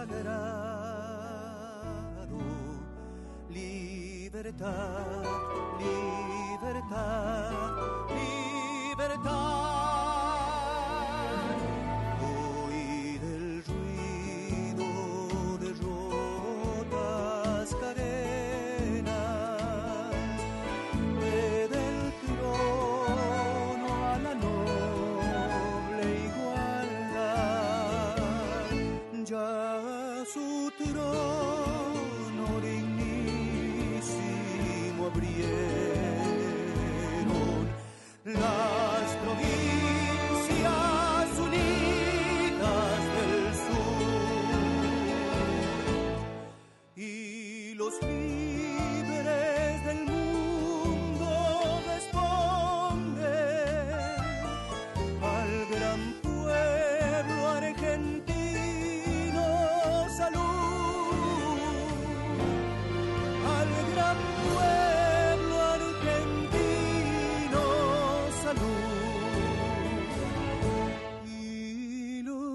[0.00, 0.30] sagrado,
[3.50, 5.19] libertad,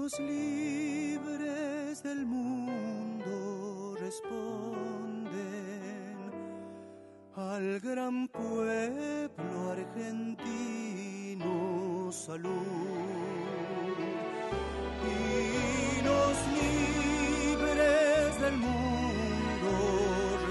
[0.06, 5.26] Libres del mundo responden
[7.34, 11.46] al gran pueblo argentino
[12.12, 12.52] salud.
[15.02, 19.72] Niños libres del mundo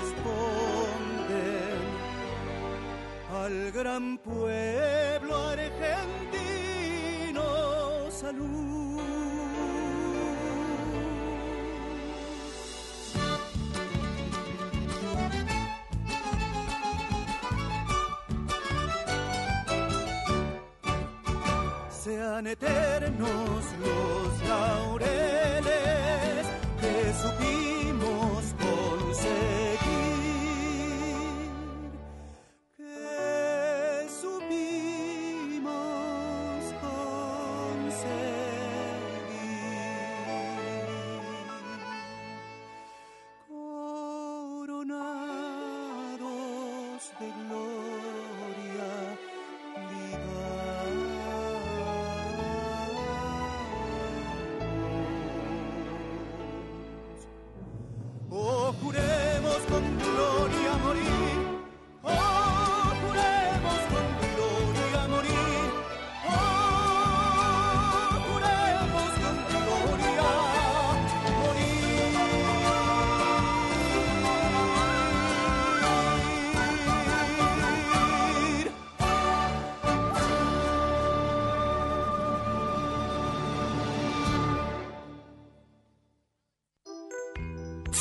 [0.01, 1.79] responden
[3.31, 4.14] al gran
[22.47, 25.24] eternos los laureles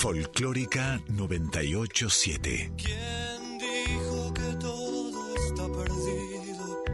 [0.04, 2.72] Folclórica 987.
[2.76, 6.84] ¿Quién dijo que todo está perdido?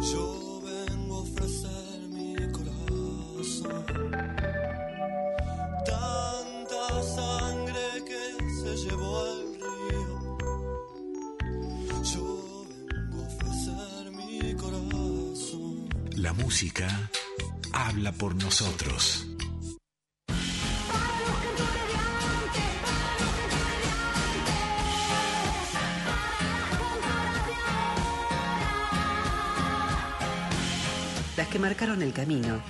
[0.00, 3.84] Yo vengo a ofrecer mi corazón.
[5.84, 8.22] Tanta sangre que
[8.62, 10.38] se llevó al río.
[12.14, 15.86] Yo vengo a ofrecer mi corazón.
[16.16, 17.10] La música
[17.74, 19.23] habla por nosotros.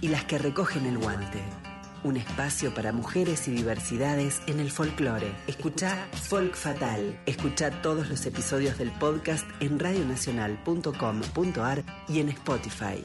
[0.01, 1.41] Y las que recogen el guante.
[2.03, 5.33] Un espacio para mujeres y diversidades en el folclore.
[5.47, 7.21] Escucha Folk Fatal.
[7.25, 13.05] Escucha todos los episodios del podcast en radionacional.com.ar y en Spotify.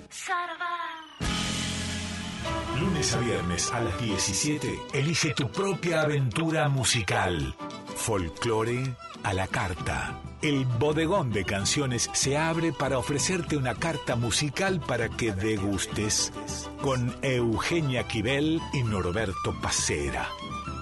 [2.79, 7.55] Lunes a viernes a las 17, elige tu propia aventura musical.
[7.95, 10.19] Folclore a la carta.
[10.41, 16.31] El bodegón de canciones se abre para ofrecerte una carta musical para que degustes
[16.81, 20.29] con Eugenia Quibel y Norberto Pacera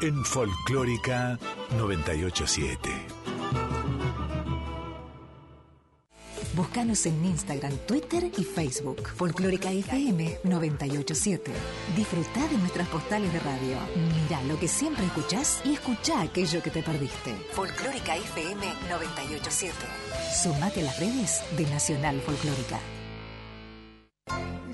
[0.02, 1.40] en Folclórica
[1.78, 3.17] 987.
[6.58, 9.08] Búscanos en Instagram, Twitter y Facebook.
[9.16, 11.52] Folclórica FM 987.
[11.96, 13.78] Disfruta de nuestras postales de radio.
[13.96, 17.36] Mira lo que siempre escuchás y escucha aquello que te perdiste.
[17.52, 19.72] Folclórica FM 987.
[20.42, 22.80] Sumate a las redes de Nacional Folclórica.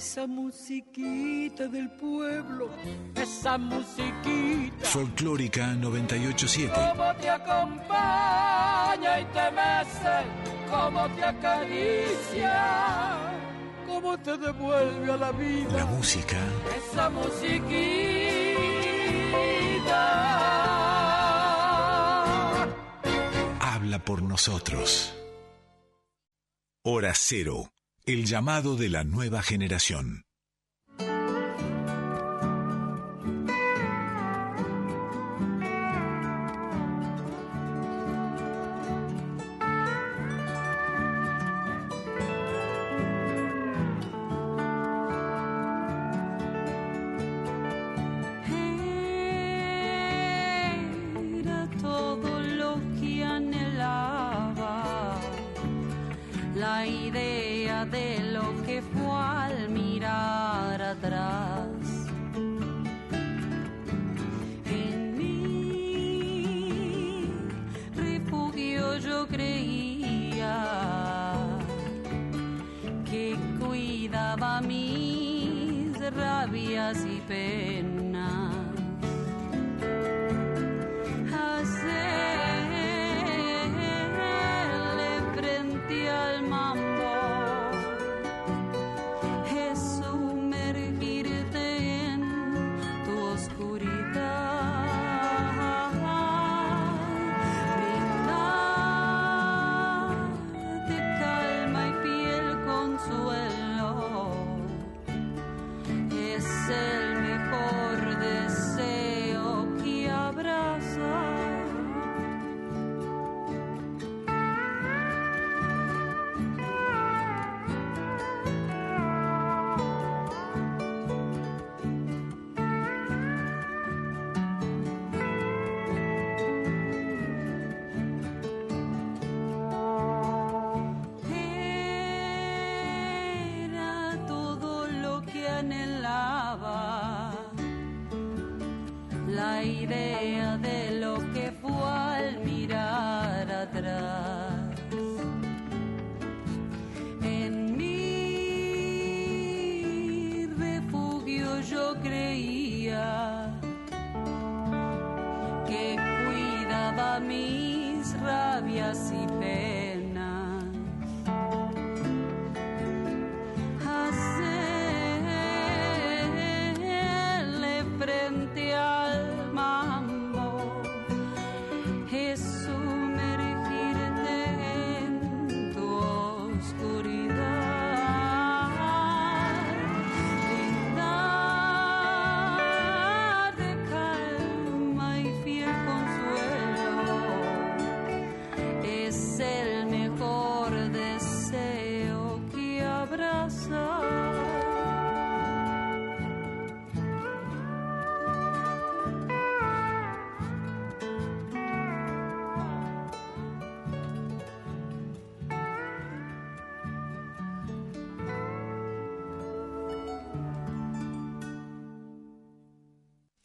[0.03, 2.69] Esa musiquita del pueblo,
[3.15, 4.83] esa musiquita.
[4.83, 6.73] Folclórica 987.
[6.75, 10.25] Cómo te acompaña y te mece,
[10.69, 13.17] cómo te acaricia,
[13.88, 15.71] cómo cómo te devuelve a la vida.
[15.71, 16.38] La música.
[16.75, 17.63] Esa musiquita.
[23.61, 25.13] Habla por nosotros.
[26.83, 27.69] Hora cero.
[28.05, 30.23] El llamado de la nueva generación.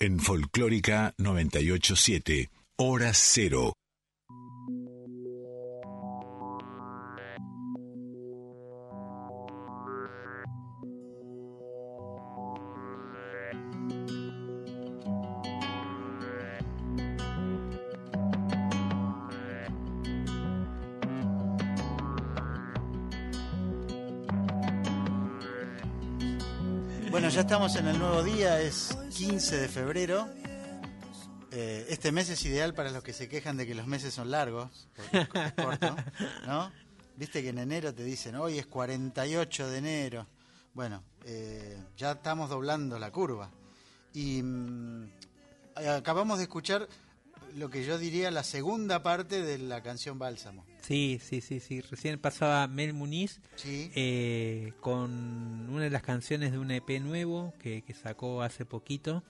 [0.08, 2.48] En Folclórica 987.
[2.78, 3.74] Hora cero.
[27.10, 28.97] Bueno, ya estamos en el nuevo día, es
[29.28, 30.26] 15 de febrero.
[31.52, 34.30] Eh, este mes es ideal para los que se quejan de que los meses son
[34.30, 35.96] largos, porque es corto,
[36.46, 36.72] ¿no?
[37.14, 40.26] Viste que en enero te dicen, hoy es 48 de enero.
[40.72, 43.50] Bueno, eh, ya estamos doblando la curva.
[44.14, 45.10] Y mm,
[45.98, 46.88] acabamos de escuchar
[47.56, 50.64] lo que yo diría la segunda parte de la canción Bálsamo.
[50.82, 51.80] Sí, sí, sí, sí.
[51.80, 53.90] Recién pasaba Mel Muniz Sí.
[53.94, 59.22] eh, con una de las canciones de un EP nuevo que, que sacó hace poquito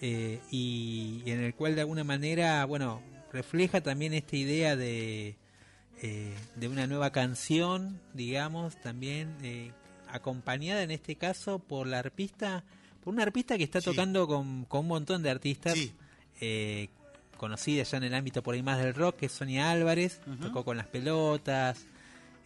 [0.00, 3.02] eh, y, y en el cual de alguna manera, bueno,
[3.32, 5.36] refleja también esta idea de,
[6.02, 9.34] eh, de una nueva canción, digamos, también
[10.08, 12.64] acompañada en este caso por la arpista,
[13.02, 13.86] por una arpista que está Sí.
[13.90, 15.74] tocando con, con un montón de artistas.
[15.74, 15.92] Sí.
[16.40, 16.88] eh,
[17.36, 20.64] conocida ya en el ámbito por ahí más del rock, que es Sonia Álvarez, tocó
[20.64, 21.86] con las pelotas,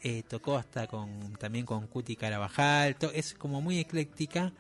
[0.02, 4.52] eh, tocó hasta con también con Cuti Carabajal, es como muy ecléctica.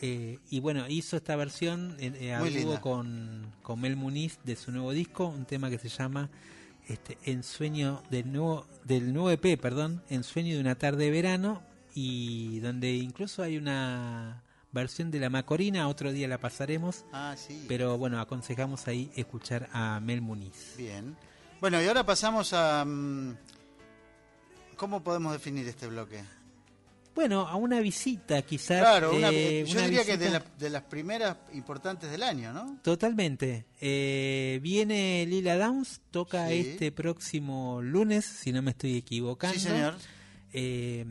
[0.00, 2.80] eh, y bueno, hizo esta versión, eh, eh, linda.
[2.80, 6.30] con, con Mel Muniz de su nuevo disco, un tema que se llama
[6.88, 11.62] este, Ensueño del nuevo, del nuevo EP, perdón, Ensueño de una tarde de verano,
[11.94, 17.64] y donde incluso hay una versión de la Macorina, otro día la pasaremos, Ah, sí.
[17.68, 20.74] pero bueno, aconsejamos ahí escuchar a Mel Muniz.
[20.76, 21.16] Bien.
[21.60, 22.84] Bueno, y ahora pasamos a...
[22.84, 23.34] mm,
[24.76, 26.22] ¿Cómo podemos definir este bloque?
[27.14, 28.78] Bueno, a una visita quizás.
[28.78, 32.52] Claro, una- eh, yo una diría que de, la- de las primeras importantes del año,
[32.52, 32.78] ¿no?
[32.82, 33.66] Totalmente.
[33.80, 36.58] Eh, viene Lila Downs, toca Sí.
[36.60, 39.58] este próximo lunes, si no me estoy equivocando.
[39.58, 39.96] Sí, señor.
[40.52, 41.04] Eh,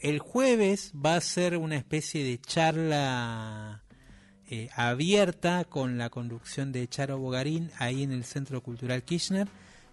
[0.00, 3.82] el jueves va a ser una especie de charla
[4.50, 9.48] eh, abierta con la conducción de Charo Bogarín ahí en el Centro Cultural Kirchner.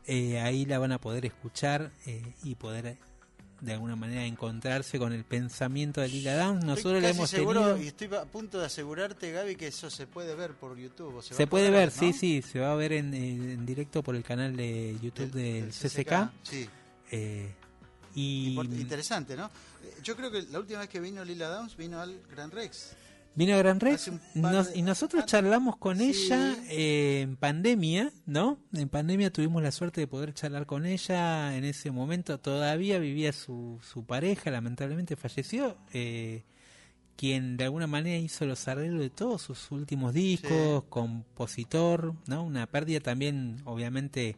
[0.05, 2.97] Eh, ahí la van a poder escuchar eh, y poder
[3.61, 6.65] de alguna manera encontrarse con el pensamiento de Lila Downs.
[6.65, 7.81] Nosotros casi hemos seguro tenido.
[7.83, 11.15] y estoy a punto de asegurarte, Gaby, que eso se puede ver por YouTube.
[11.15, 12.13] o se Se puede ver, sí, ¿no?
[12.13, 16.31] sí, se va a ver en, en- directo por el canal de YouTube del, CCK.
[16.43, 16.67] Sí.
[17.11, 17.53] eh,
[18.15, 19.45] y Interesante, ¿no?
[19.83, 22.95] Eh, Yo creo que la última vez que vino Lila Downs vino al Gran Rex.
[23.35, 26.03] vino a Gran Rex nos- de- y nosotros charlamos con sí.
[26.09, 28.59] ella eh, en pandemia, ¿no?
[28.73, 32.39] En pandemia tuvimos la suerte de poder charlar con ella en ese momento.
[32.39, 35.77] Todavía vivía su, su pareja, lamentablemente falleció.
[35.93, 36.43] eh,
[37.15, 42.43] quien de alguna manera hizo los arreglos de todos sus últimos discos, compositor, ¿no?
[42.43, 44.35] Una pérdida también, obviamente,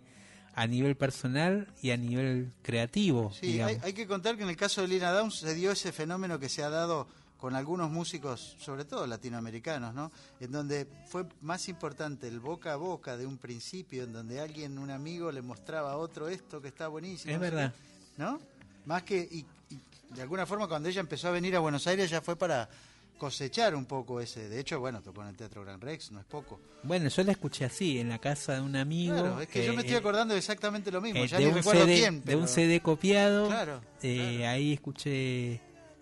[0.56, 3.32] a nivel personal y a nivel creativo.
[3.34, 5.92] Sí, hay, hay que contar que en el caso de Lina Downs se dio ese
[5.92, 7.08] fenómeno que se ha dado
[7.38, 10.12] con algunos músicos, sobre todo latinoamericanos, ¿no?
[10.40, 14.80] En donde fue más importante el boca a boca de un principio, en donde alguien,
[14.80, 17.34] un amigo, le mostraba a otro esto que está buenísimo.
[17.34, 17.74] Es verdad.
[18.18, 18.40] ¿No?
[18.86, 19.80] Más que, y, y
[20.16, 22.70] de alguna forma cuando ella empezó a venir a Buenos Aires ya fue para
[23.18, 24.50] cosechar un poco ese.
[24.50, 26.60] De hecho, bueno, tocó en el Teatro Gran Rex, no es poco.
[26.84, 29.14] Bueno, yo la escuché así, en la casa de un amigo.
[29.16, 31.46] Claro, es que yo me estoy eh, acordando de exactamente lo mismo, eh, ya ni
[31.46, 32.24] un recuerdo CD, quién.
[32.24, 33.48] de un CD copiado.
[33.48, 34.52] Claro, eh, claro.
[34.52, 35.62] Ahí escuché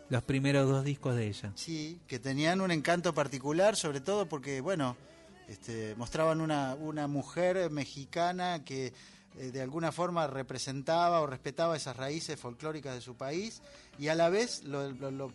[0.09, 1.51] los primeros dos discos de ella.
[1.55, 4.97] Sí, que tenían un encanto particular, sobre todo porque, bueno,
[5.47, 8.93] este, mostraban una, una mujer mexicana que
[9.37, 13.61] eh, de alguna forma representaba o respetaba esas raíces folclóricas de su país
[13.97, 15.33] y a la vez lo, lo- lo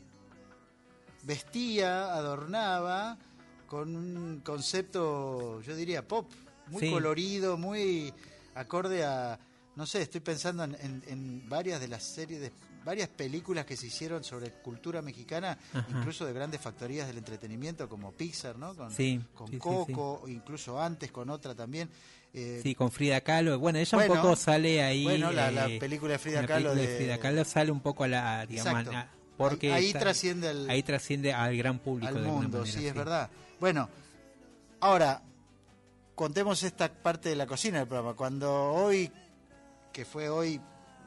[1.23, 3.19] vestía, adornaba
[3.67, 6.31] con un concepto, yo diría, pop,
[6.69, 6.91] muy Sí.
[6.91, 8.13] colorido, muy
[8.55, 9.39] acorde a,
[9.77, 12.53] no sé, estoy pensando en, en- en varias de las series, de,
[12.85, 15.87] varias películas que se hicieron sobre cultura mexicana, Ajá.
[15.91, 18.75] incluso de grandes factorías del entretenimiento como Pixar, ¿no?
[18.75, 21.91] Con, Sí, con sí, sí, Coco, incluso antes con otra también.
[22.33, 23.59] Eh, Sí, con Frida Kahlo.
[23.59, 25.03] Bueno, ella Bueno, un poco sale ahí.
[25.05, 27.81] bueno, la- la eh, película de Frida la Kahlo película de- Frida Kahlo sale un
[27.81, 28.47] poco a la.
[28.47, 32.09] Digamos, a- porque ahí, ahí está- trasciende al, ahí trasciende al gran público.
[32.15, 33.31] al de mundo, manera, sí, es verdad.
[33.59, 33.89] Bueno,
[34.81, 35.23] ahora,
[36.15, 38.15] contemos esta parte de la cocina del programa.
[38.15, 39.11] Cuando hoy,
[39.93, 40.61] que fue hoy,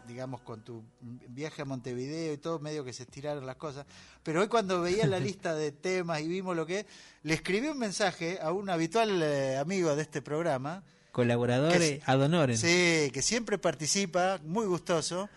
[0.07, 3.85] digamos, con tu viaje a Montevideo y todo, medio que se estiraron las cosas,
[4.23, 6.85] pero hoy cuando veía la lista de temas y vimos lo que,
[7.23, 11.73] le escribí un mensaje a un habitual eh, amigo de este programa, Colaborador
[12.05, 12.55] ad honorem.
[12.55, 15.29] Sí, que siempre participa, muy gustoso,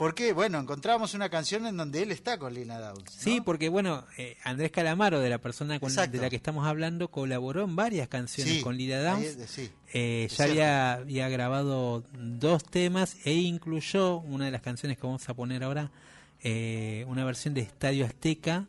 [0.00, 3.04] porque, bueno, encontramos una canción en donde él está con Lina Downs.
[3.04, 3.10] ¿no?
[3.22, 7.08] Sí, porque bueno, eh, Andrés Calamaro, de la persona con- de la que estamos hablando,
[7.08, 9.26] colaboró en varias canciones Sí, con ahí Downs.
[9.26, 14.96] es- sí, Eh, ya había, había grabado dos temas e incluyó una de las canciones
[14.96, 15.90] que vamos a poner ahora,
[16.42, 18.64] eh, una versión de Estadio Azteca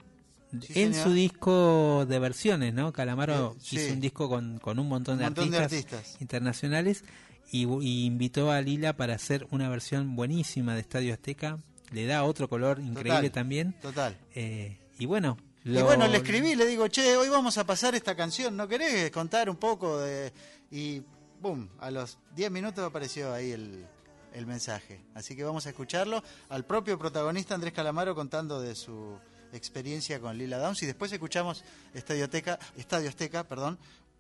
[0.60, 1.08] Sí, en señor.
[1.08, 2.92] su disco de versiones, ¿no?
[2.92, 6.22] Calamaro Eh, hizo un disco con, con un montón, Un de, montón de artistas artistas.
[6.22, 7.06] internacionales
[7.52, 11.60] y, y invitó a Lila para hacer una versión buenísima de Estadio Azteca.
[11.92, 13.74] Le da otro color increíble Total, también.
[13.82, 14.18] Total.
[14.34, 18.16] Eh, y bueno, Y bueno, le escribí, le digo, che, hoy vamos a pasar esta
[18.16, 20.00] canción, ¿no querés contar un poco?
[20.00, 20.32] de
[20.72, 21.02] Y,
[21.42, 23.86] boom, a los 10 minutos apareció ahí el,
[24.34, 25.02] el mensaje.
[25.14, 29.18] Así que vamos a escucharlo al propio protagonista Andrés Calamaro contando de su
[29.52, 33.78] experiencia con Lila Downs y después escuchamos Estadio Azteca, perdón,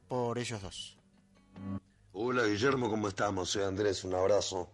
[0.10, 0.98] por ellos dos.
[2.13, 3.51] Hola Guillermo, ¿cómo estamos?
[3.51, 4.68] Soy Andrés, un abrazo.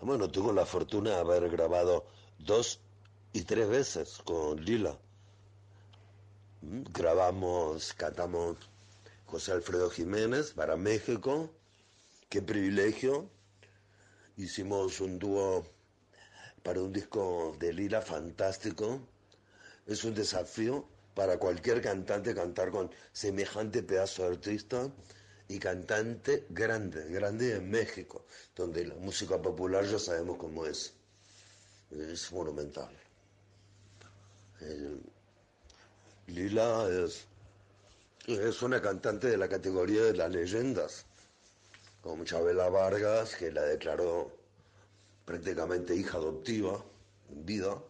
[0.00, 2.06] Bueno, tengo la fortuna de haber grabado
[2.38, 2.78] dos
[3.32, 4.96] y tres veces con Lila.
[6.62, 8.58] Mm, Grabamos, cantamos
[9.26, 11.50] José Alfredo Jiménez para México.
[12.28, 13.28] Qué privilegio.
[14.36, 15.64] Hicimos un dúo
[16.62, 19.00] para un disco de Lila fantástico.
[19.84, 24.88] Es un desafío para cualquier cantante cantar con semejante pedazo de artista
[25.48, 30.92] y cantante grande, grande en México, donde la música popular ya sabemos cómo es.
[31.90, 32.94] Es monumental.
[36.26, 37.24] Lila es,
[38.26, 41.06] es una cantante de la categoría de las leyendas,
[42.02, 44.36] como Chabela Vargas, que la declaró
[45.24, 46.84] prácticamente hija adoptiva
[47.30, 47.82] en vida,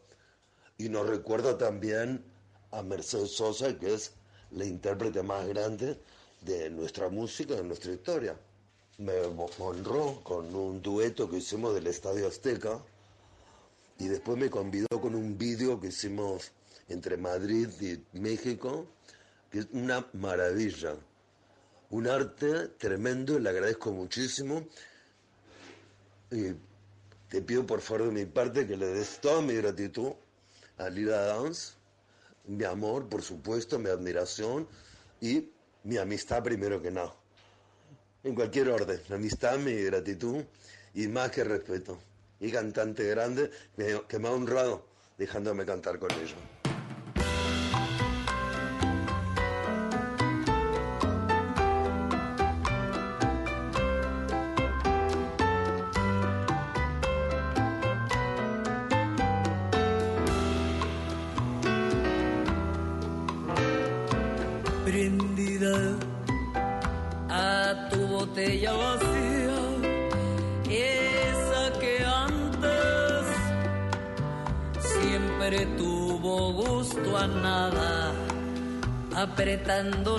[0.77, 2.25] Y nos recuerda también
[2.71, 4.12] a Mercedes Sosa, que es
[4.53, 6.00] la intérprete más grande
[6.42, 8.38] de nuestra música, de nuestra historia.
[8.99, 9.12] Me
[9.59, 12.80] honró con un dueto que hicimos del Estadio Azteca
[13.99, 16.52] y después me convidó con un vídeo que hicimos
[16.88, 18.87] entre Madrid y México,
[19.50, 20.97] que es una maravilla.
[21.90, 24.66] Un arte tremendo le agradezco muchísimo.
[26.30, 26.54] Y
[27.28, 30.12] te pido por favor de mi parte que le des toda mi gratitud
[30.76, 31.75] a Lila Dance,
[32.47, 34.68] mi amor, por supuesto, mi admiración
[35.21, 35.50] y
[35.85, 37.14] mi amistad primero que nada.
[38.25, 40.44] En cualquier orden, la amistad, mi gratitud
[40.94, 41.99] y más que respeto.
[42.40, 43.50] Y cantante grande
[44.08, 44.85] que me ha honrado
[45.16, 46.58] dejándome cantar con ella.
[79.78, 80.18] Apretando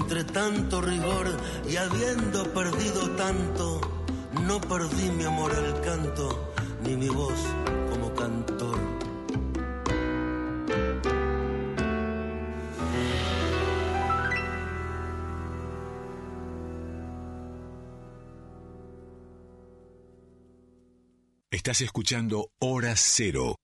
[0.00, 1.26] entre tanto rigor
[1.68, 3.80] y habiendo perdido tanto,
[4.46, 6.52] no perdí mi amor al canto,
[6.84, 7.38] ni mi voz
[7.90, 8.78] como cantor.
[21.50, 23.56] Estás escuchando Hora Cero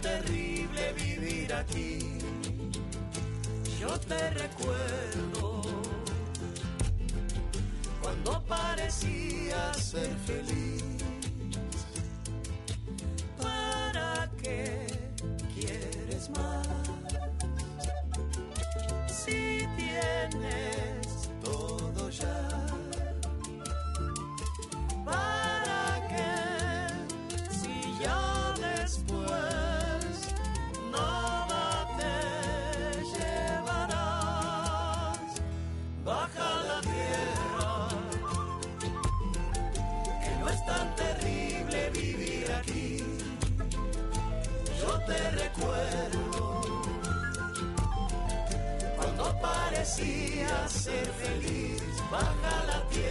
[0.00, 2.18] terrible vivir aquí.
[3.80, 5.62] Yo te recuerdo
[8.00, 10.77] cuando parecías ser feliz.
[49.98, 51.82] Parecías ser feliz.
[52.10, 53.07] Baja la tierra,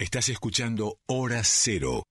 [0.00, 2.04] Estás escuchando Hora Cero.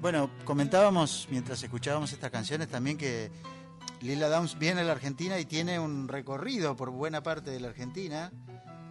[0.00, 3.30] Bueno, comentábamos mientras escuchábamos estas canciones también que
[4.00, 7.68] Lila Downs viene a la Argentina y tiene un recorrido por buena parte de la
[7.68, 8.32] Argentina,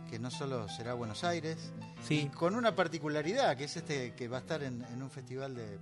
[0.10, 1.74] que no solo será Buenos Aires,
[2.08, 2.22] Sí.
[2.22, 5.56] y con una particularidad, que es este que va a estar en, en un festival
[5.56, 5.80] de,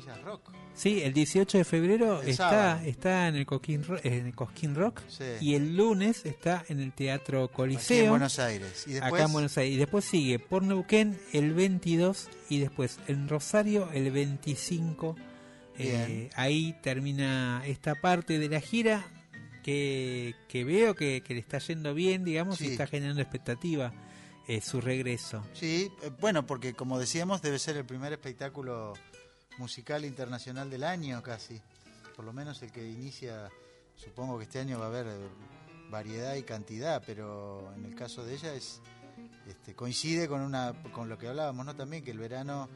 [0.00, 0.50] comillas, rock.
[0.74, 2.80] Sí, el 18 de febrero El está, sábado.
[2.86, 5.24] está en el, Coquín, Ro- en el Cosquín Rock Sí.
[5.40, 8.10] y el lunes está en el Teatro Aquí en Coliseo.
[8.10, 8.84] Buenos Aires.
[8.86, 9.74] Y después, acá en Buenos Aires.
[9.74, 15.16] Y después sigue por Neuquén el 22 y después en Rosario el 25.
[15.78, 19.04] Eh, ahí termina esta parte de la gira
[19.62, 23.92] que, que veo que, que le está yendo bien, digamos, y está generando expectativa
[24.48, 25.42] eh, su regreso.
[25.54, 28.94] Sí, eh, bueno, porque como decíamos, debe ser el primer espectáculo
[29.58, 31.60] musical internacional del año casi.
[32.14, 33.50] Por lo menos el que inicia,
[33.94, 35.28] supongo que este año va a haber eh,
[35.90, 38.80] variedad y cantidad, pero en el caso de ella es
[39.46, 41.76] este, coincide con una con lo que hablábamos, ¿no?
[41.76, 42.68] También que el verano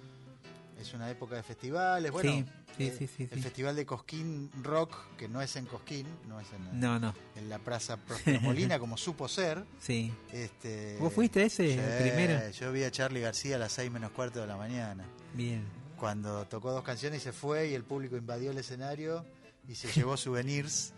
[0.79, 2.31] es una época de festivales, bueno,
[2.77, 6.41] Sí, sí, eh, sí, el festival de Cosquín Rock, que no es en Cosquín, no
[6.41, 9.65] es en, No, no, en la Plaza Próspero Molina como supo ser.
[9.81, 10.13] sí.
[10.33, 12.51] Este, ¿Vos fuiste ese, el primero?
[12.53, 15.80] Yo vi a Charlie García a las 6 menos cuarto de la mañana, Bien.
[16.01, 19.27] Cuando tocó dos canciones y se fue y el público invadió el escenario
[19.69, 20.95] y se llevó souvenirs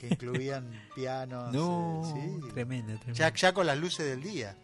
[0.00, 1.52] que incluían pianos.
[1.52, 2.48] No, eh, sí.
[2.52, 3.12] tremendo, tremendo.
[3.12, 4.56] Ya, ya con las luces del día.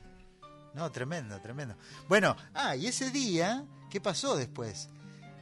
[0.73, 1.77] No, tremendo, tremendo.
[2.09, 4.89] Bueno, ah, y ese día, ¿qué pasó después?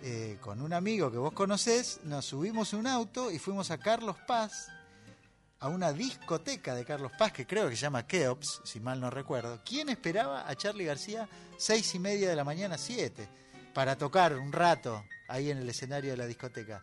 [0.03, 4.17] Eh, con un amigo que vos conocés, nos subimos un auto y fuimos a Carlos
[4.27, 4.69] Paz
[5.61, 9.11] a una discoteca de Carlos Paz, que creo que se llama Keops, si mal no
[9.11, 9.61] recuerdo.
[9.65, 13.29] ¿Quién esperaba a Charlie García seis y media de la mañana, siete,
[13.75, 16.83] para tocar un rato ahí en el escenario de la discoteca?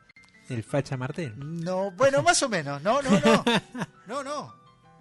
[0.49, 1.33] El Facha Martel.
[1.37, 2.81] No, bueno, más o menos.
[2.81, 3.43] No, no, no.
[4.07, 4.55] No, no.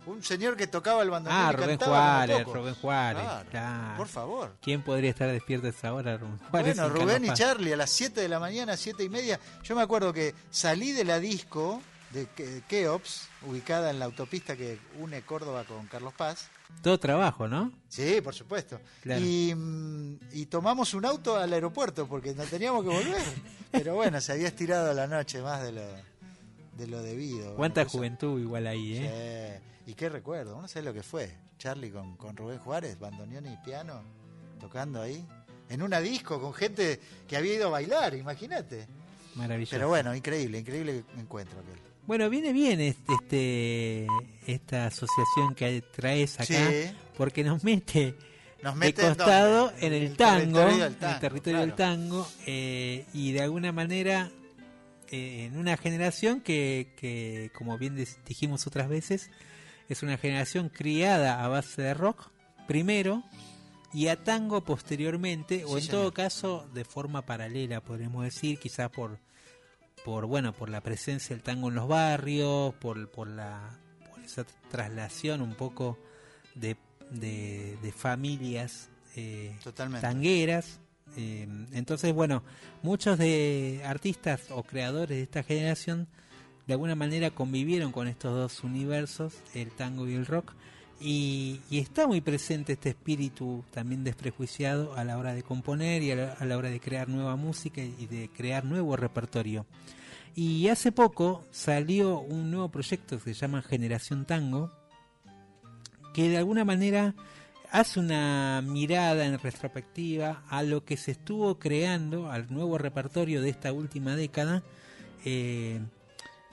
[0.07, 2.44] Un señor que tocaba el bandoneón Ah, y Rubén Juárez.
[2.46, 3.22] Rubén Juárez.
[3.22, 3.96] Claro, claro.
[3.96, 4.57] Por favor.
[4.62, 6.77] ¿Quién podría estar despierto a esa hora, Rubén Juárez?
[6.77, 7.35] Bueno, en Rubén y?
[7.35, 9.38] Charlie a las 7 de la mañana, siete y media.
[9.64, 11.81] Yo me acuerdo que salí de la disco
[12.16, 16.48] de Ke- Keops, ubicada en la autopista que une Córdoba con Carlos Paz.
[16.83, 17.72] Todo trabajo, ¿no?
[17.88, 18.81] Sí, por supuesto.
[19.02, 19.22] Claro.
[19.24, 23.22] Y, mm, y tomamos un auto al aeropuerto porque no teníamos que volver.
[23.70, 25.83] Pero bueno, se había estirado la noche más de lo,
[26.76, 27.55] de lo debido.
[27.55, 29.61] Cuánta juventud igual ahí, ¿eh?
[29.85, 29.90] Sí.
[29.92, 31.37] Y qué recuerdo, no sé lo que fue.
[31.59, 34.02] Charlie con, con Rubén Juárez, bandoneón y piano,
[34.59, 35.24] tocando ahí.
[35.68, 38.87] En una disco con gente que había ido a bailar, imagínate.
[39.37, 39.70] Maravilloso.
[39.76, 41.79] Pero bueno, increíble, increíble encuentro aquel.
[42.07, 44.07] Bueno, viene bien este, este
[44.47, 46.90] esta asociación que traes acá, Sí.
[47.16, 48.14] porque nos mete
[48.62, 51.75] Nos de mete en costado en el, el tango, territorio del en el territorio del
[51.75, 54.31] tango, eh, y de alguna manera
[55.11, 59.31] eh, en una generación que, que, como bien dijimos otras veces,
[59.88, 62.29] es una generación criada a base de rock,
[62.69, 63.23] primero,
[63.92, 65.90] y a tango posteriormente, o Sí, en señor.
[66.03, 69.19] todo caso de forma paralela, podríamos decir, quizás por,
[70.07, 73.77] por bueno, por la presencia del tango en los barrios, por, por la
[74.09, 75.99] por esa traslación un poco
[76.55, 76.77] de,
[77.11, 80.07] de, de familias eh, Totalmente.
[80.07, 80.79] tangueras.
[81.16, 82.45] Eh, entonces, bueno,
[82.85, 86.07] muchos de artistas o creadores de esta generación
[86.69, 90.53] de alguna manera convivieron con estos dos universos, el tango y el rock,
[91.00, 96.16] y, está muy presente este espíritu también desprejuiciado a la hora de componer y a
[96.16, 99.66] la, a la hora de crear nueva música y de crear nuevo repertorio.
[100.35, 104.70] Y hace poco salió un nuevo proyecto que se llama Generación Tango,
[106.12, 107.14] que de alguna manera
[107.70, 113.50] hace una mirada en retrospectiva a lo que se estuvo creando, al nuevo repertorio de
[113.50, 114.62] esta última década.
[115.24, 115.80] eh,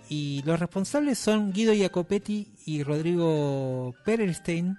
[0.10, 4.78] y los responsables son Guido Jacopetti y Rodrigo Perelstein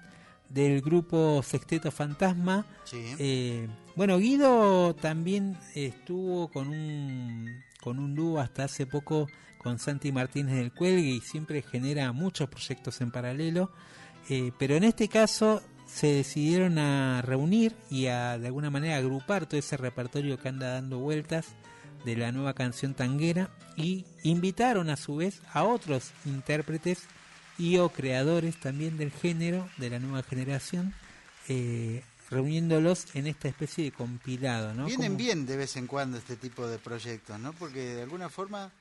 [0.48, 2.66] del grupo Sexteto Fantasma.
[2.84, 3.14] Sí.
[3.18, 10.12] Eh, bueno, Guido también estuvo con un, con un dúo hasta hace poco con Santi
[10.12, 13.72] Martínez del Cuelgue y siempre genera muchos proyectos en paralelo.
[14.28, 19.46] Eh, pero en este caso se decidieron a reunir y a de alguna manera agrupar
[19.46, 21.54] todo ese repertorio que anda dando vueltas
[22.04, 27.00] de la nueva canción tanguera y invitaron a su vez a otros intérpretes
[27.58, 30.92] y o creadores también del género de la nueva generación
[31.48, 34.86] eh, reuniéndolos en esta especie de compilado ¿no?
[34.86, 37.52] Vienen Como- bien de vez en cuando este tipo de proyectos, ¿no?
[37.52, 38.72] Porque de alguna forma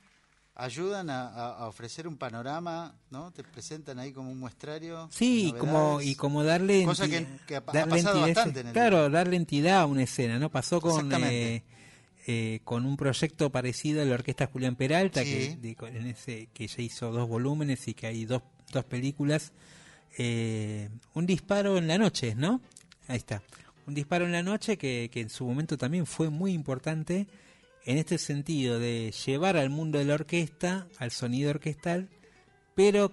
[0.56, 3.32] ayudan a, ofrecer un panorama, ¿no?
[3.32, 5.08] Te presentan ahí como un muestrario.
[5.12, 9.36] Sí, como, y como darle, Cosa que- que ha- pasado bastante en el- claro, darle
[9.36, 10.50] entidad a una escena, ¿no?
[10.52, 11.64] Pasó con eh,
[12.26, 15.30] eh, con un proyecto parecido a la orquesta Julián Peralta, Sí.
[15.30, 19.52] que, de- en ese, que ya hizo dos volúmenes y que hay dos, dos películas.
[20.18, 22.62] Eh, un disparo en la noche, ¿no?
[23.08, 23.42] Ahí está.
[23.88, 27.28] Un disparo en la noche que, que en su momento también fue muy importante
[27.86, 32.08] en este sentido de llevar al mundo de la orquesta, al sonido orquestal,
[32.76, 33.12] pero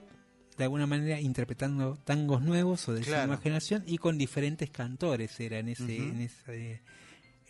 [0.57, 3.27] de alguna manera interpretando tangos nuevos o de Claro.
[3.29, 6.81] nueva generación y con diferentes cantores era en ese, en ese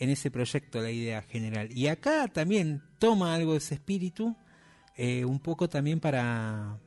[0.01, 4.35] en ese proyecto la idea general y acá también toma algo de ese espíritu
[4.97, 6.79] eh, un poco también para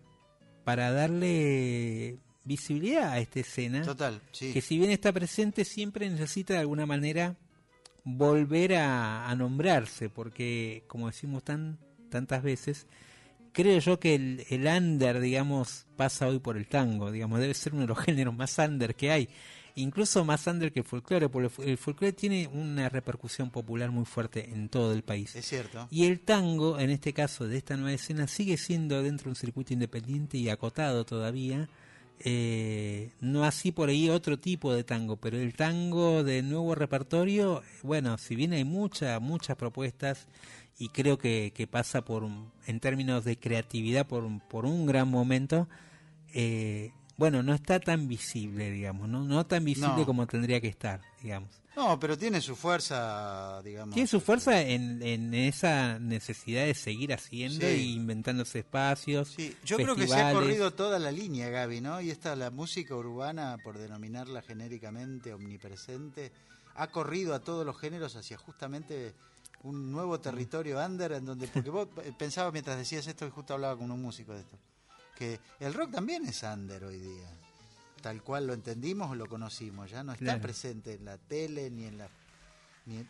[0.65, 4.51] para darle visibilidad a esta escena Total, sí.
[4.51, 7.37] que si bien está presente siempre necesita de alguna manera
[8.03, 11.77] volver a, a nombrarse porque como decimos tan
[12.09, 12.87] tantas veces
[13.53, 17.73] creo yo que el, el under digamos pasa hoy por el tango digamos debe ser
[17.73, 19.29] uno de los géneros más under que hay
[19.75, 23.89] incluso más under que el folclore porque el fol- el folclore tiene una repercusión popular
[23.91, 25.87] muy fuerte en todo el país Es cierto.
[25.89, 29.35] y el tango, en este caso de esta nueva escena, sigue siendo dentro de un
[29.35, 31.67] circuito independiente y acotado todavía.
[32.25, 37.63] Eh, no así por ahí otro tipo de tango, pero el tango de nuevo repertorio,
[37.81, 40.27] bueno, si bien hay muchas, muchas propuestas
[40.79, 42.25] y creo que, que pasa por,
[42.67, 45.67] en términos de creatividad, por, por un gran momento,
[46.33, 46.91] eh,
[47.23, 50.05] bueno, no está tan visible, digamos, no, no tan visible No.
[50.05, 51.49] como tendría que estar, digamos.
[51.75, 53.93] No, pero tiene su fuerza, digamos.
[53.95, 57.65] Tiene su fuerza en, en esa necesidad de seguir haciendo Sí.
[57.65, 59.29] e inventándose espacios.
[59.29, 62.01] Sí, yo creo que se ha corrido toda la línea, Gaby, ¿no?
[62.01, 66.31] Y esta, la música urbana, por denominarla genéricamente omnipresente,
[66.75, 69.13] ha corrido a todos los géneros hacia justamente
[69.63, 73.53] un nuevo territorio under, en donde, porque vos eh, pensaba mientras decías esto, y justo
[73.53, 74.57] hablaba con un músico de esto,
[75.59, 77.29] el rock también es under hoy día.
[78.01, 79.89] Tal cual lo entendimos o lo conocimos.
[79.89, 80.41] Ya no está Claro.
[80.41, 82.09] presente en la tele ni en la.
[82.85, 83.09] ni en-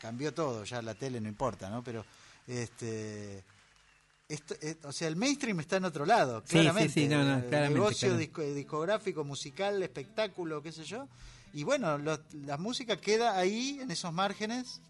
[0.00, 1.82] cambió todo, ya la tele no importa, ¿no?
[1.82, 2.04] Pero.
[2.46, 3.44] este
[4.28, 6.88] esto, eh, o sea, el mainstream está en otro lado, claramente.
[6.92, 8.18] sí, sí, no, no, El negocio claro.
[8.20, 11.06] disco- discográfico, musical, espectáculo, qué sé yo.
[11.52, 14.80] Y bueno, lo- la música queda ahí, en esos márgenes,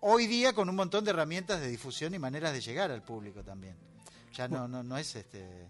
[0.00, 3.42] hoy día con un montón de herramientas de difusión y maneras de llegar al público
[3.42, 3.76] también.
[4.36, 5.68] Ya no, no, no es este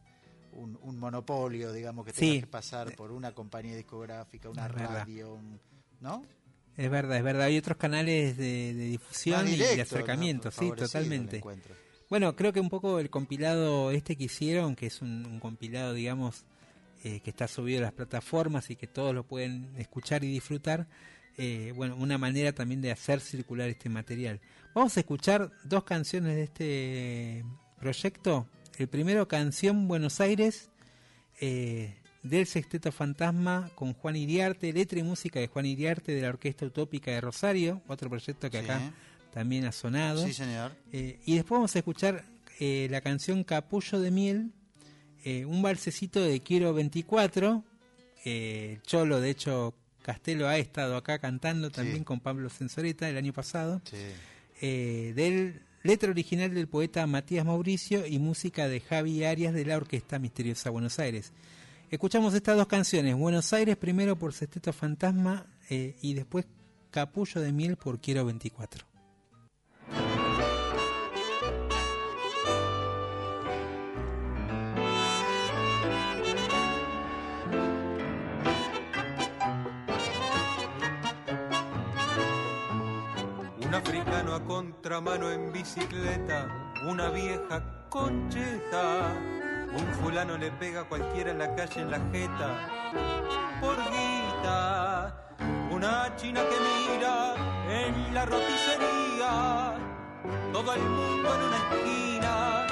[0.52, 2.20] un, un monopolio, digamos, que Sí.
[2.20, 5.60] tengas que pasar por una compañía discográfica, una Es radio, un-
[6.00, 6.24] ¿no?
[6.76, 7.42] Es verdad, es verdad.
[7.46, 11.42] Hay otros canales de, de difusión y de acercamiento, sí, totalmente.
[12.10, 15.92] Bueno, creo que un poco el compilado este que hicieron, que es un, un compilado,
[15.94, 16.44] digamos,
[17.02, 20.86] eh, que está subido a las plataformas y que todos lo pueden escuchar y disfrutar,
[21.36, 24.40] eh, bueno, una manera también de hacer circular este material.
[24.74, 27.44] Vamos a escuchar dos canciones de este
[27.84, 28.46] proyecto.
[28.78, 30.70] El primero, canción Buenos Aires,
[31.38, 36.30] eh, del Sexteto Fantasma con Juan Iriarte, letra y música de Juan Iriarte de la
[36.30, 38.64] Orquesta Utópica de Rosario, otro proyecto que Sí.
[38.64, 38.80] acá
[39.34, 40.24] también ha sonado.
[40.26, 40.72] Sí, señor.
[40.92, 42.24] Eh, y después vamos a escuchar
[42.58, 44.50] eh, la canción Capullo de Miel,
[45.46, 47.62] un balsecito de Quiero 24.
[48.24, 52.04] Eh, Cholo, de hecho, Castelo ha estado acá cantando también Sí.
[52.04, 53.82] con Pablo Sensoreta el año pasado.
[53.84, 53.96] Sí.
[55.12, 60.18] Del letra original del poeta Matías Mauricio y música de Javi Arias de la Orquesta
[60.18, 61.32] Misteriosa Buenos Aires.
[61.90, 66.46] Escuchamos estas dos canciones, Buenos Aires primero por Sesteto Fantasma eh, y después
[66.90, 68.93] Capullo de Miel por Quiero 24.
[83.84, 89.12] Africano a contramano en bicicleta, una vieja concheta.
[89.76, 92.48] Un fulano le pega a cualquiera en la calle en la jeta.
[93.60, 95.14] Por guita,
[95.70, 96.56] una china que
[96.94, 97.34] mira
[97.68, 99.74] en la roticería.
[100.52, 102.66] Todo el mundo en una esquina,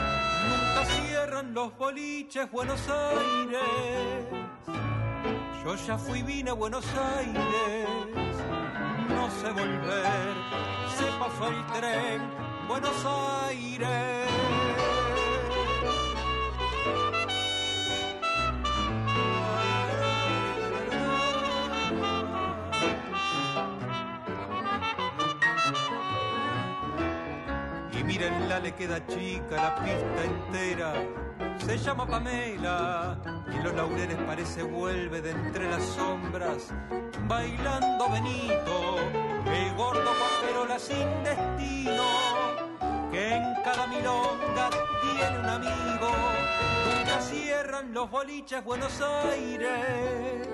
[0.49, 4.25] nunca cierran los boliches Buenos Aires.
[5.63, 8.32] Yo ya fui, vine a Buenos Aires
[9.23, 10.35] no sé volver.
[10.97, 12.23] Se pasó el tren,
[12.67, 13.07] Buenos
[13.47, 14.29] Aires.
[27.93, 30.95] Y mírenla, le queda chica la pista entera.
[31.65, 33.17] Se llama Pamela
[33.49, 36.75] y los laureles parece vuelve de entre las sombras,
[37.29, 38.99] bailando Benito,
[39.47, 42.05] el gordo guaperola sin destino,
[43.13, 44.71] que en cada milonga
[45.03, 46.11] tiene un amigo.
[46.99, 50.49] Nunca cierran los boliches Buenos Aires.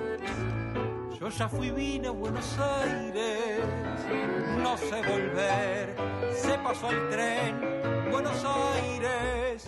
[1.19, 3.61] Yo ya fui, vine a Buenos Aires,
[4.59, 5.97] no sé volver,
[6.33, 9.65] se pasó el tren, Buenos Aires,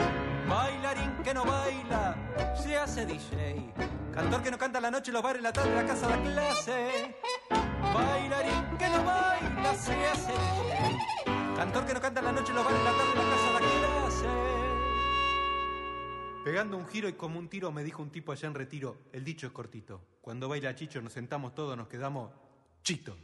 [0.48, 3.72] bailarín que no baila, se hace DJ,
[4.12, 7.14] cantor que no canta la noche, los bares, la tarde, la casa, la clase,
[7.94, 12.82] bailarín que no baila, se hace DJ, cantor que no canta la noche, los bares,
[12.82, 14.28] la tarde, la casa, la clase.
[16.44, 19.24] Pegando un giro y como un tiro me dijo un tipo allá en retiro, el
[19.24, 20.00] dicho es cortito.
[20.22, 22.30] Cuando baila Chicho nos sentamos todos, nos quedamos
[22.82, 23.16] chito.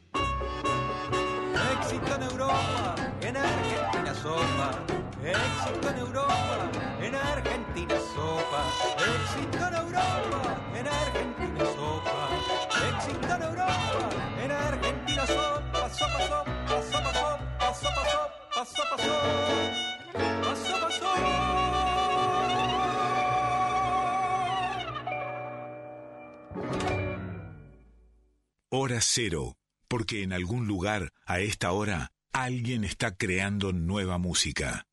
[1.72, 4.70] Éxito en Europa, en Argentina sopa.
[5.24, 6.58] Éxito en Europa,
[7.00, 8.62] en Argentina sopa.
[9.14, 10.40] Éxito en Europa,
[10.78, 12.18] en Argentina sopa.
[12.90, 14.08] Éxito en Europa,
[14.44, 15.88] en Argentina sopa.
[15.88, 17.12] Sopa, sopa, sopa, sopa,
[17.72, 19.26] sopa, sopa, sopa, sopa.
[20.54, 20.88] Sopa,
[28.68, 29.56] Hora cero,
[29.88, 34.86] porque en algún lugar, a esta hora, alguien está creando nueva música.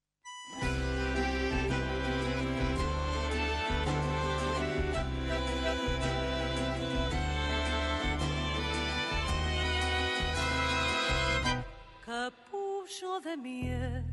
[12.05, 14.05] capullo de miel,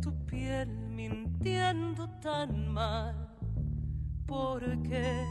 [0.00, 3.25] tu piel mintiendo tan mal,
[4.26, 5.24] porque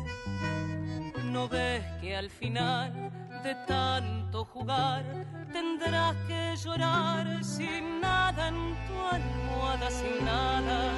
[1.31, 3.11] no ves que al final
[3.43, 5.03] de tanto jugar
[5.51, 10.91] tendrás que llorar sin nada en tu almohada, sin nada,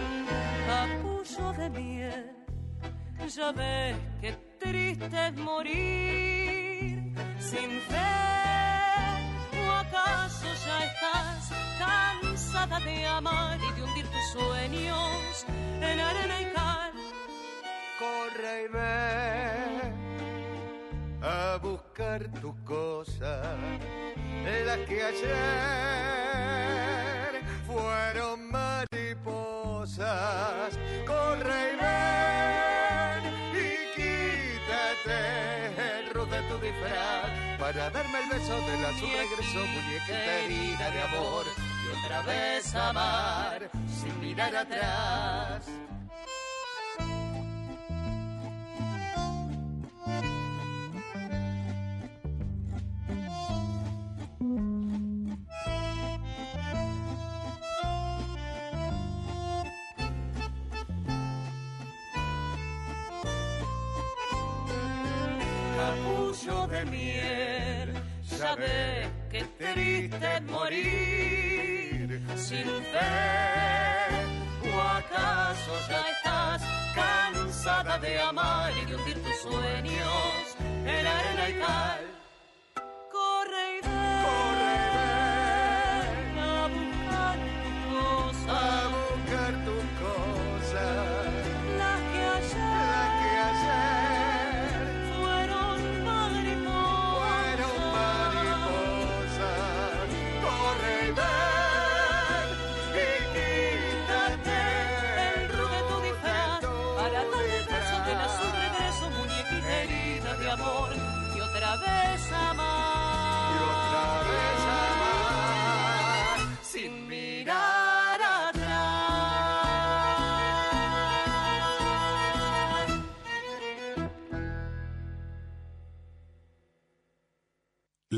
[0.67, 2.31] capullo de miel,
[3.35, 8.17] ya ves que triste es morir sin fe.
[9.59, 15.45] ¿O acaso ya estás cansada de amar y de hundir tus sueños
[15.81, 16.26] en arena.
[17.99, 19.81] Corre y ve
[21.23, 23.57] a buscar tus cosas,
[24.65, 25.33] las que ayer
[27.65, 30.07] fueron mariposas.
[31.07, 33.23] Corre y ven
[33.55, 35.19] y quítate
[35.99, 41.01] el ruz de tu disfraz para darme el beso del azul regreso, muñequita herida de
[41.01, 41.45] amor
[41.83, 45.65] y otra vez amar sin mirar atrás.
[66.47, 67.93] Capullo de miel,
[68.23, 73.09] sabes que triste es morir sin fe.
[74.73, 76.63] ¿O acaso ya estás
[76.95, 82.16] cansada de amar y de hundir tus sueños en arena y cal?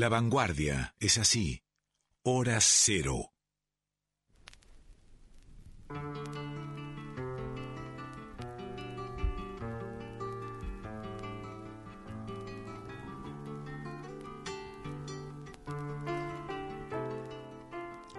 [0.00, 1.62] La vanguardia es así.
[2.22, 3.34] Hora cero.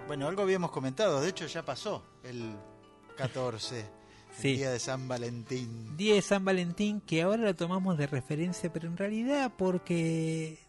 [0.06, 2.54] Bueno, algo habíamos comentado, de hecho ya pasó el
[3.16, 3.90] 14,
[4.36, 5.96] el día de San Valentín.
[5.96, 10.60] Día de San Valentín que ahora lo tomamos de referencia, pero en realidad porque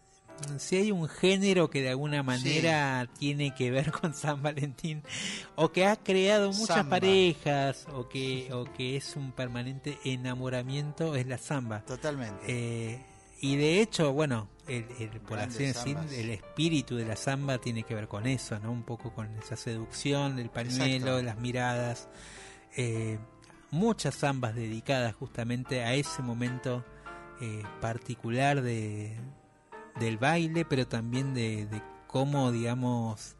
[0.58, 5.02] si hay un género que de alguna manera tiene que ver con San Valentín
[5.56, 6.90] o que ha creado muchas Samba.
[6.96, 11.80] parejas o que o que es un permanente enamoramiento es la samba.
[11.84, 12.42] Totalmente.
[12.48, 13.00] Eh,
[13.40, 17.82] y de hecho, bueno, el, el- por así decir, el espíritu de la samba tiene
[17.82, 18.72] que ver con eso, ¿no?
[18.72, 20.84] Un poco con esa seducción del pañuelo,
[21.18, 21.22] Exacto.
[21.22, 22.08] las miradas.
[22.76, 23.18] eh,
[23.70, 26.84] muchas zambas dedicadas justamente a ese momento
[27.40, 29.16] eh, particular de,
[29.98, 33.36] del baile, pero también de, de cómo, digamos,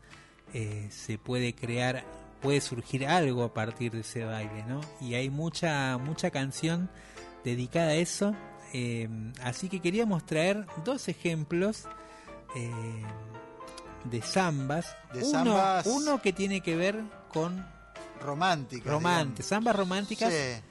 [0.53, 2.05] eh, se puede crear,
[2.41, 4.81] puede surgir algo a partir de ese baile, ¿no?
[5.01, 6.91] Y hay mucha, mucha canción
[7.45, 8.35] dedicada a eso.
[8.73, 9.09] eh,
[9.43, 11.85] así que queríamos traer dos ejemplos
[12.57, 12.71] eh,
[14.05, 14.97] de zambas.
[15.13, 17.03] De uno, zambas- uno que tiene que ver
[17.33, 17.67] con
[18.21, 18.91] Romántica.
[18.91, 20.63] románticas, zambas románticas Sí,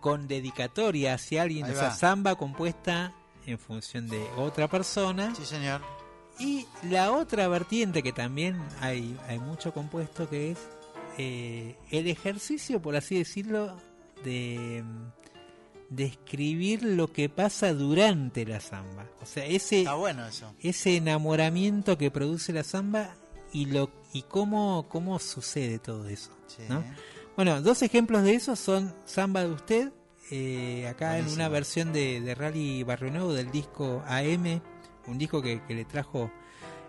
[0.00, 1.94] con dedicatoria hacia alguien, Ahí o sea, va.
[1.94, 3.12] samba compuesta
[3.46, 5.34] en función de otra persona.
[5.34, 5.80] sí, señor.
[6.38, 10.58] Y la otra vertiente que también hay, hay mucho compuesto que es
[11.18, 13.76] eh, el ejercicio, por así decirlo,
[14.24, 14.82] de
[15.90, 19.06] describir lo que pasa durante la samba.
[19.20, 20.54] O sea, ese, Está bueno eso.
[20.60, 23.14] ese enamoramiento que produce la samba
[23.52, 26.30] y lo y cómo, cómo sucede todo eso.
[26.46, 26.62] Sí.
[26.68, 26.82] ¿no?
[27.36, 29.92] Bueno, dos ejemplos de eso son Samba de Usted,
[30.30, 34.60] eh, acá en una versión de, de Rally Barrio Nuevo del disco AM,
[35.06, 36.30] un disco que, que le trajo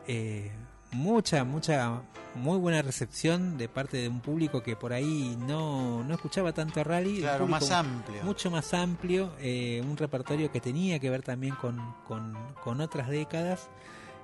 [0.08, 0.52] eh,
[0.92, 2.02] mucha, mucha,
[2.36, 6.84] muy buena recepción de parte de un público que por ahí no, no escuchaba tanto
[6.84, 7.20] Rally.
[7.22, 8.24] Claro, más amplio.
[8.24, 13.10] Mucho más amplio, eh, un repertorio que tenía que ver también con, con, con otras
[13.10, 13.70] décadas.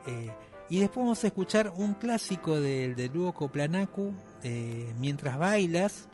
[0.07, 0.31] eh,
[0.71, 6.07] y después vamos a escuchar un clásico del, del dúo Coplanacu, eh, Mientras bailas,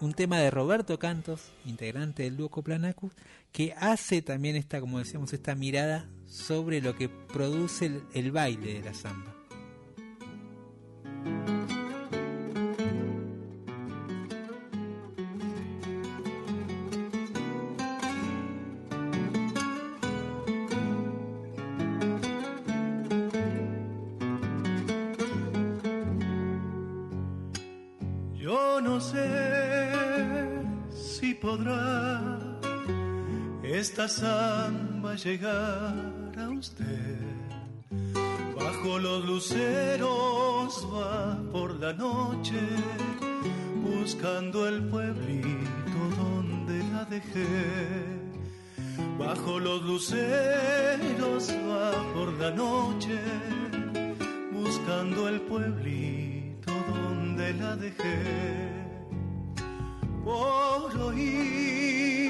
[0.00, 3.10] un tema de Roberto Cantos, integrante del dúo Coplanacu,
[3.52, 8.80] que hace también esta, como decíamos, esta mirada sobre lo que produce el baile de
[8.82, 9.34] la samba.
[34.04, 35.94] Esta samba llegar
[36.38, 37.18] a usted.
[38.56, 42.60] Bajo los luceros va por la noche
[43.82, 47.46] buscando el pueblito donde la dejé.
[49.18, 53.18] Bajo los luceros va por la noche,
[54.50, 58.22] buscando el pueblito donde la dejé.
[60.24, 62.29] Por oír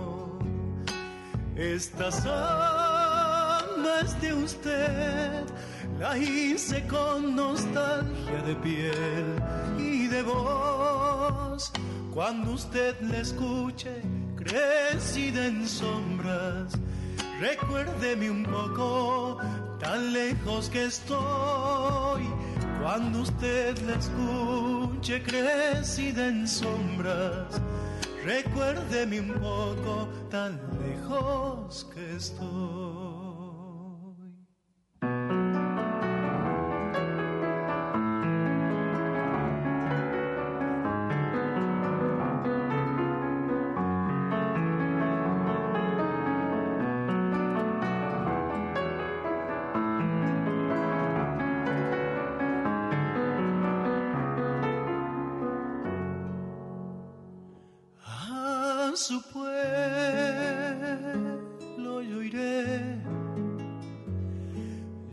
[1.55, 5.43] Esta samba es de usted,
[5.99, 9.35] la hice con nostalgia de piel
[9.77, 11.71] y de voz.
[12.13, 14.01] Cuando usted la escuche,
[14.37, 16.73] crecida en sombras,
[17.41, 19.37] recuérdeme un poco,
[19.79, 22.29] tan lejos que estoy.
[22.81, 27.61] Cuando usted la escuche, crecida en sombras,
[28.25, 33.10] recuérdeme un poco, tan lejos que estoy.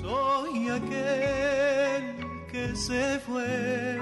[0.00, 2.04] Soy aquel
[2.50, 3.98] que se fue.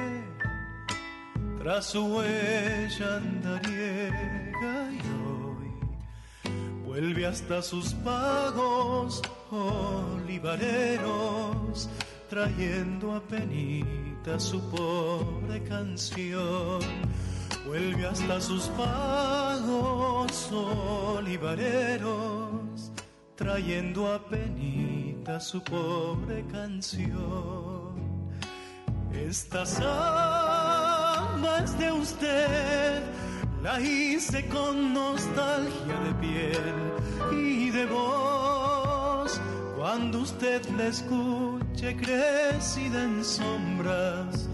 [1.59, 5.71] Tras su huella andariega y hoy
[6.85, 10.95] vuelve hasta sus pagos olivareros
[12.29, 16.81] trayendo a penita su pobre canción.
[17.67, 22.11] Vuelve hasta sus pagos olivareros,
[23.37, 24.94] trayendo a penita
[25.41, 27.95] su pobre canción.
[29.13, 33.03] Esta samba es de usted,
[33.63, 39.41] la hice con nostalgia de piel y de voz.
[39.79, 44.49] Cuando usted la escuche crecida en sombras,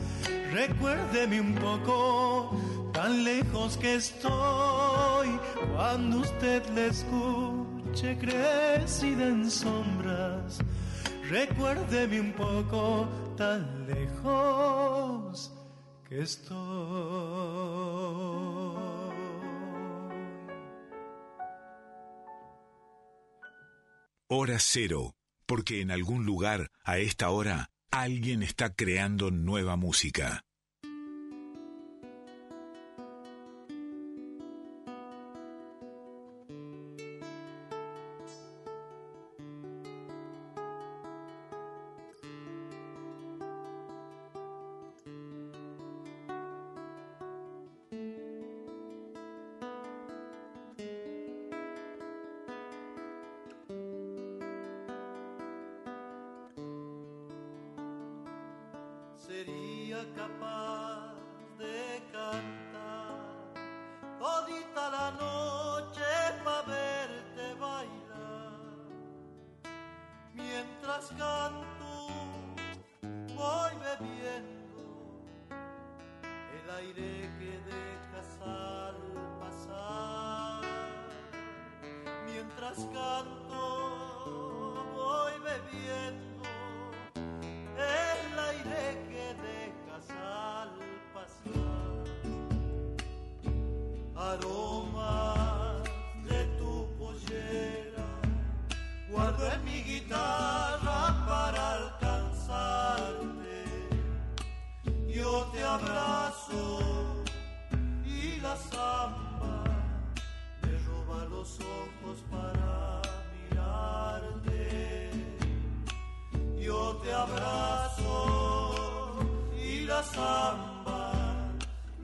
[0.53, 2.57] recuérdeme un poco
[2.93, 5.29] tan lejos que estoy
[5.75, 7.60] cuando usted le escuche
[7.93, 10.59] crecida en sombras.
[11.29, 15.53] Recuérdeme un poco tan lejos
[16.09, 16.57] que estoy.
[24.29, 25.15] Hora cero,
[25.47, 30.45] porque en algún lugar, a esta hora, alguien está creando nueva música.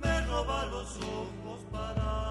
[0.02, 2.25] Me roba los ojos para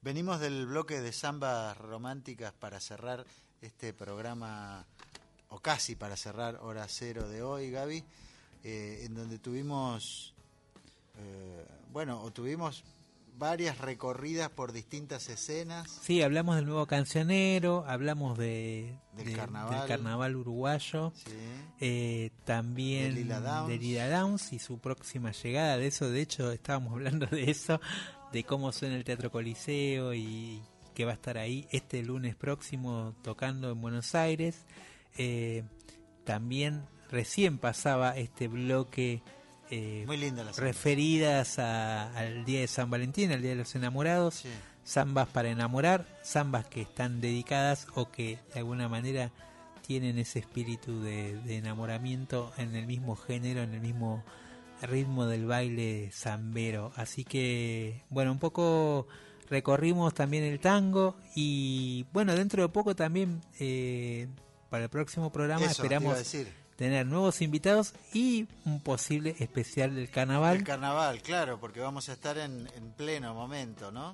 [0.00, 3.24] Venimos del bloque de zambas románticas para cerrar
[3.62, 4.86] este programa,
[5.48, 8.04] o casi para cerrar hora cero de hoy, Gaby,
[8.62, 10.34] eh, en donde tuvimos,
[11.16, 12.84] eh, bueno, o tuvimos
[13.36, 15.90] varias recorridas por distintas escenas.
[16.02, 19.86] Sí, hablamos del nuevo cancionero, hablamos de, Del de- carnaval.
[19.88, 21.32] carnaval uruguayo, Sí.
[21.80, 23.68] eh, también De Lila Downs.
[23.68, 25.76] de Lila Downs y su próxima llegada.
[25.76, 27.80] De eso, de hecho, estábamos hablando de eso,
[28.32, 30.62] de cómo suena el Teatro Coliseo y
[30.94, 34.64] que va a estar ahí este lunes próximo tocando en Buenos Aires.
[35.18, 35.64] Eh,
[36.24, 39.22] también recién pasaba este bloque.
[39.70, 44.34] Eh, Muy linda referidas a- al día de San Valentín, al día de los enamorados,
[44.34, 44.48] Sí.
[44.86, 49.30] zambas para enamorar, zambas que están dedicadas o que de alguna manera
[49.86, 54.22] tienen ese espíritu de, de enamoramiento en el mismo género, en el mismo
[54.82, 56.92] ritmo del baile zambero.
[56.96, 59.06] Así que, bueno, un poco
[59.50, 64.28] recorrimos también el tango y, bueno, dentro de poco también, eh,
[64.70, 66.48] para el próximo programa, Eso, esperamos decir.
[66.76, 70.56] Tener nuevos invitados y un posible especial del carnaval.
[70.58, 74.12] El carnaval, claro, porque vamos a estar en, en pleno momento, ¿no?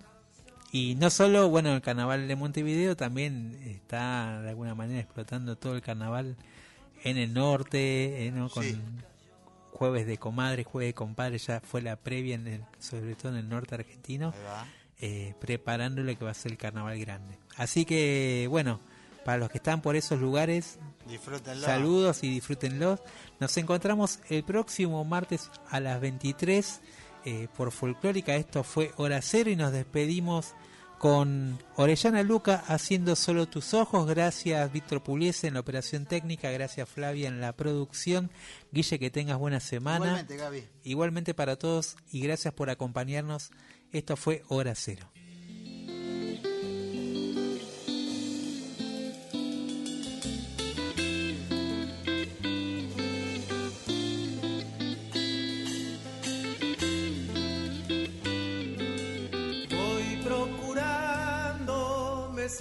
[0.72, 5.74] Y no solo, bueno, el carnaval de Montevideo también está de alguna manera explotando todo
[5.74, 6.36] el carnaval
[7.02, 8.48] en el norte, eh, ¿no?
[8.50, 8.78] con Sí.
[9.72, 13.38] jueves de comadres, jueves de compadres, ya fue la previa, en el- sobre todo en
[13.38, 14.32] el norte argentino,
[15.00, 17.38] eh, preparando lo que va a ser el carnaval grande.
[17.56, 18.80] Así que, bueno,
[19.24, 20.78] para los que están por esos lugares,
[21.10, 21.66] Disfrútenlo.
[21.66, 23.00] Saludos y disfrútenlos.
[23.40, 26.80] Nos encontramos el próximo martes a las 23
[27.24, 28.36] eh, por Folclórica.
[28.36, 30.54] Esto fue Hora Cero y nos despedimos
[30.98, 34.06] con Orellana Luca haciendo solo tus ojos.
[34.06, 38.30] Gracias Víctor Puliese en la operación técnica, gracias Flavia en la producción.
[38.70, 40.04] Guille, que tengas buena semana.
[40.04, 40.68] Igualmente, Gaby.
[40.84, 43.50] Igualmente para todos y gracias por acompañarnos.
[43.92, 45.10] Esto fue Hora Cero.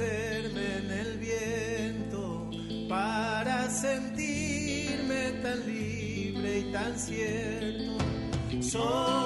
[0.01, 2.49] En el viento
[2.87, 7.97] para sentirme tan libre y tan cierto.
[8.61, 9.18] Soy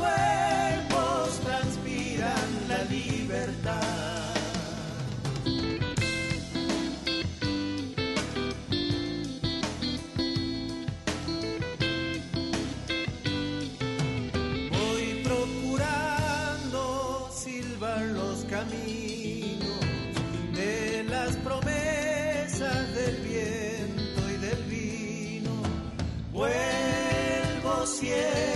[0.00, 4.34] cuerpos transpiran la libertad.
[14.70, 16.80] Voy procurando
[17.32, 19.80] silbar los caminos
[20.54, 25.52] de las promesas del viento y del vino.
[26.32, 28.49] Vuelvo siempre